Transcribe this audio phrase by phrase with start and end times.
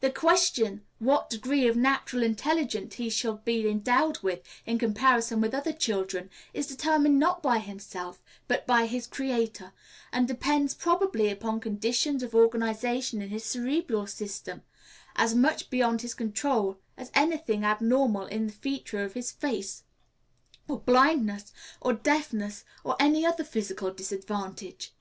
[0.00, 5.52] The question what degree of natural intelligence he shall be endowed with, in comparison with
[5.52, 9.74] other children, is determined, not by himself, but by his Creator,
[10.14, 14.62] and depends, probably, upon conditions of organization in his cerebral system
[15.14, 19.82] as much beyond his control as any thing abnormal in the features of his face,
[20.68, 21.52] or blindness,
[21.82, 24.94] or deafness, or any other physical disadvantage.